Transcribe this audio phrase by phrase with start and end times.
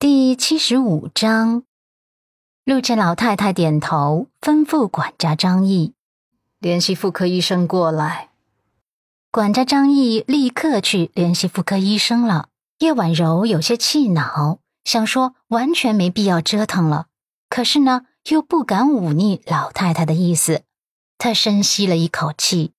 [0.00, 1.64] 第七十五章，
[2.62, 5.92] 陆家老太太点头，吩咐管家张毅
[6.60, 8.28] 联系妇科医生过来。
[9.32, 12.50] 管家张毅立刻去联系妇科医生了。
[12.78, 17.08] 叶婉柔有些气恼，想说完全没必要折腾了，
[17.50, 20.62] 可是呢，又不敢忤逆老太太的意思。
[21.18, 22.70] 她深吸了一口气：“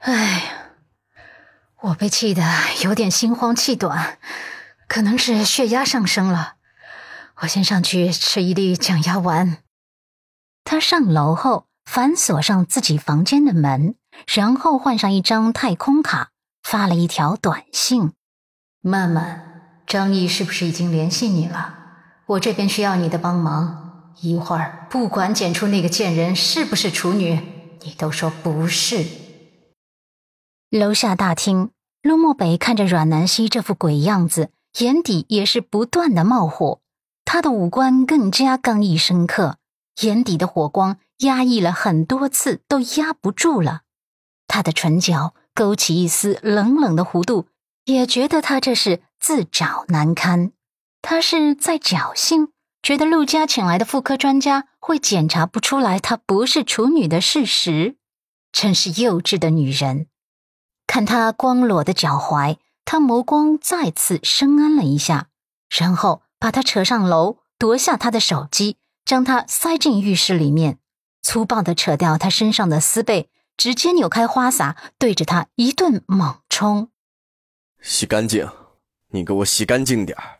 [0.00, 0.72] 哎，
[1.82, 2.42] 我被气得
[2.82, 4.18] 有点心慌气短。”
[4.88, 6.54] 可能是血压上升了，
[7.42, 9.58] 我先上去吃一粒降压丸。
[10.64, 13.94] 他上楼后反锁上自己房间的门，
[14.26, 16.30] 然后换上一张太空卡，
[16.62, 18.12] 发了一条短信
[18.80, 21.74] ：“曼曼，张毅是不是已经联系你了？
[22.26, 24.12] 我这边需要你的帮忙。
[24.22, 27.38] 一会儿不管检出那个贱人是不是处女，
[27.82, 29.04] 你都说不是。”
[30.70, 31.70] 楼下大厅，
[32.02, 34.50] 陆漠北看着阮南希这副鬼样子。
[34.78, 36.80] 眼底也是不断的冒火，
[37.24, 39.56] 他的五官更加刚毅深刻，
[40.02, 43.82] 眼底的火光压抑了很多次都压不住了。
[44.46, 47.46] 他的唇角勾起一丝冷冷的弧度，
[47.86, 50.52] 也觉得他这是自找难堪。
[51.00, 52.48] 他是在侥幸，
[52.82, 57.96] 觉得陆家请来的妇科专家会检查不出来她不是处女的事实，
[58.52, 60.08] 真是幼稚的女人。
[60.86, 62.58] 看她光裸的脚踝。
[62.86, 65.28] 他眸光再次深谙了一下，
[65.68, 70.78] 然后把他扯上楼，夺下他的手机，将他塞进浴室里面，
[71.20, 76.90] 粗暴的扯掉他身上的丝被，直接扭开花洒，对着他一顿猛冲。
[77.82, 78.48] 洗干净，
[79.08, 80.38] 你给我洗干净点儿。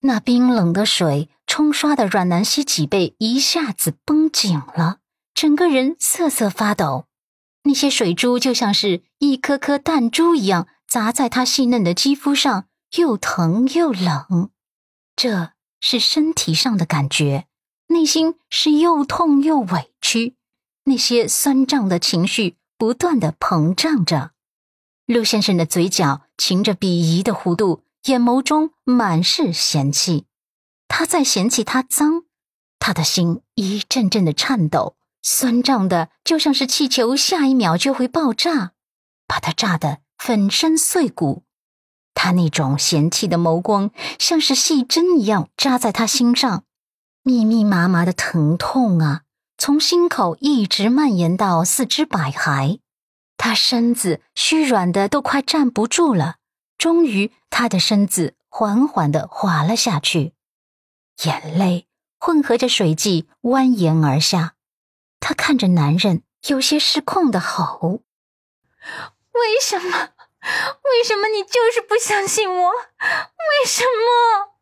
[0.00, 5.00] 那冰冷的水冲刷的阮南希脊背一下子绷紧了，
[5.34, 7.04] 整个人瑟瑟发抖，
[7.64, 10.68] 那些水珠就像是一颗颗弹珠一样。
[10.94, 14.50] 砸在他细嫩的肌肤上，又疼又冷，
[15.16, 15.50] 这
[15.80, 17.48] 是身体上的感觉，
[17.88, 20.36] 内心是又痛又委屈，
[20.84, 24.30] 那些酸胀的情绪不断的膨胀着。
[25.06, 30.26] 陆先生的嘴角噙着鄙夷的弧度，眼眸中满是嫌弃，
[30.86, 32.22] 他在嫌弃他脏，
[32.78, 38.74] 他的心一阵阵的颤抖，酸胀的就像是气球，下一秒就会爆炸，
[39.26, 40.03] 把他炸的。
[40.18, 41.44] 粉身碎骨，
[42.14, 46.64] 他那种嫌弃的眸光像是细针一样扎在他心上，
[47.22, 49.22] 密密麻麻的疼痛啊，
[49.58, 52.80] 从心口一直蔓延到四肢百骸，
[53.36, 56.36] 他身子虚软的都快站不住了。
[56.78, 60.32] 终于，他的身子缓缓的滑了下去，
[61.24, 61.86] 眼泪
[62.18, 64.54] 混合着水迹蜿蜒而下。
[65.20, 68.02] 他看着男人，有些失控的吼。
[69.34, 70.10] 为什么？
[70.84, 72.70] 为什么你就是不相信我？
[72.70, 74.54] 为什么？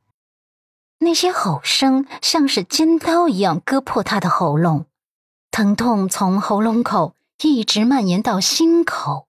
[0.98, 4.86] 那些吼声像是尖刀一样割破他的喉咙，
[5.50, 9.26] 疼痛从喉咙口一直蔓延到心口。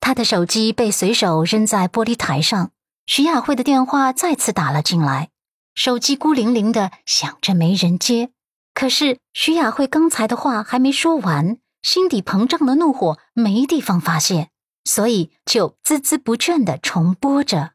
[0.00, 2.70] 他的手机被随手扔在玻璃台上，
[3.06, 5.28] 徐雅慧的电话再次打了进来，
[5.74, 8.30] 手机孤零零的响着，没人接。
[8.72, 14.48] 可是徐雅慧刚才的话还没说完，心底膨胀的怒火没地方发泄。
[14.86, 17.72] 所以就孜孜不倦的重播着，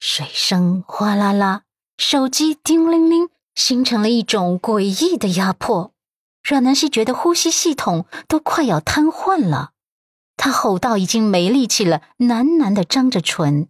[0.00, 1.62] 水声哗啦啦，
[1.96, 5.94] 手机叮铃铃，形成了一种诡异的压迫。
[6.42, 9.70] 阮南希觉得呼吸系统都快要瘫痪了，
[10.36, 13.68] 她吼到已经没力气了，喃喃的张着唇：“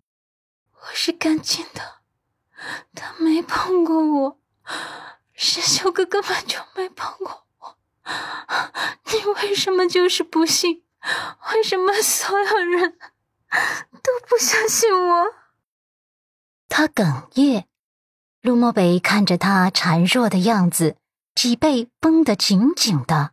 [0.73, 2.01] 我是干净的，
[2.95, 4.39] 他没碰过我，
[5.35, 7.77] 石修哥根本就没碰过我，
[9.13, 10.83] 你为什么就是不信？”
[11.53, 12.99] 为什么所有人
[13.93, 15.27] 都不相信我？
[16.69, 17.67] 他哽咽。
[18.41, 20.97] 陆漠北看着他孱弱的样子，
[21.35, 23.33] 脊背绷得紧紧的，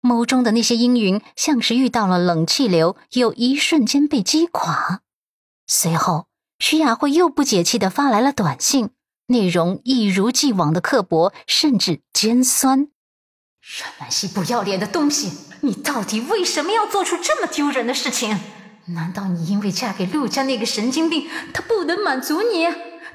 [0.00, 5.00] 眸中的那些阴云像是遇到了冷气流，有一瞬间被击垮。
[5.66, 8.90] 随后，徐雅慧又不解气的发来了短信，
[9.26, 12.88] 内容一如既往的刻薄，甚至尖酸。
[13.60, 15.32] 阮南希，不要脸的东西！
[15.64, 18.38] 你到底为什么要做出这么丢人的事情？
[18.88, 22.66] 难道你因为嫁给陆家那个神经病，他不能满足你？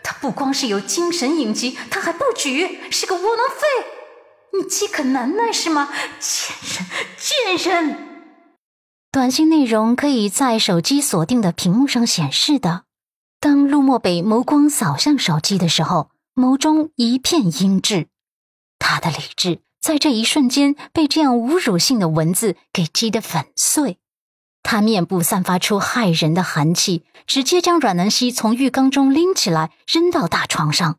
[0.02, 4.58] 他不光是有精神隐疾，他还不举，是个窝囊废！
[4.58, 5.90] 你饥渴难耐是吗？
[6.20, 7.98] 贱人，贱人！
[9.12, 12.86] 短信内容可以在手机锁定的屏幕上显示的。
[13.40, 18.08] 当陆漠北眸光扫向手机的时候，眸中一片阴鸷，
[18.80, 19.60] 他的理智。
[19.82, 23.98] 在这一瞬间，被这样侮辱性的文字给击得粉碎。
[24.62, 30.98] 他面部散发出骇人的寒气，直接将阮南希从浴缸中拎起来，扔到大床上。